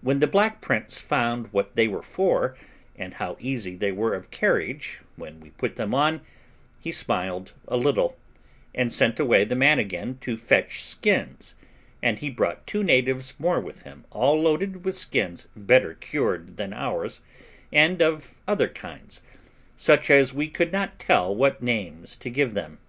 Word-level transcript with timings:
When 0.00 0.18
the 0.18 0.26
black 0.26 0.60
prince 0.60 0.98
found 0.98 1.52
what 1.52 1.76
they 1.76 1.86
were 1.86 2.02
for, 2.02 2.56
and 2.98 3.14
how 3.14 3.36
easy 3.38 3.76
they 3.76 3.92
were 3.92 4.14
of 4.14 4.32
carriage 4.32 5.00
when 5.14 5.38
we 5.38 5.50
put 5.50 5.76
them 5.76 5.94
on, 5.94 6.22
he 6.80 6.90
smiled 6.90 7.52
a 7.68 7.76
little, 7.76 8.18
and 8.74 8.92
sent 8.92 9.20
away 9.20 9.44
the 9.44 9.54
man 9.54 9.78
again 9.78 10.18
to 10.22 10.36
fetch 10.36 10.82
skins, 10.84 11.54
and 12.02 12.18
he 12.18 12.30
brought 12.30 12.66
two 12.66 12.82
natives 12.82 13.34
more 13.38 13.60
with 13.60 13.82
him, 13.82 14.06
all 14.10 14.42
loaded 14.42 14.84
with 14.84 14.96
skins 14.96 15.46
better 15.54 15.94
cured 15.94 16.56
than 16.56 16.72
ours, 16.72 17.20
and 17.72 18.02
of 18.02 18.40
other 18.48 18.66
kinds, 18.66 19.22
such 19.76 20.10
as 20.10 20.34
we 20.34 20.48
could 20.48 20.72
not 20.72 20.98
tell 20.98 21.32
what 21.32 21.62
names 21.62 22.16
to 22.16 22.28
give 22.28 22.54
them. 22.54 22.80